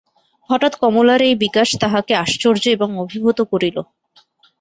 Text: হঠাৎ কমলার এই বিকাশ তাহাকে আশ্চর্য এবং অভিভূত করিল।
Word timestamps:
হঠাৎ 0.49 0.73
কমলার 0.81 1.21
এই 1.21 1.35
বিকাশ 1.43 1.69
তাহাকে 1.81 2.13
আশ্চর্য 2.15 2.63
এবং 2.69 2.89
অভিভূত 3.03 3.39
করিল। 3.51 3.77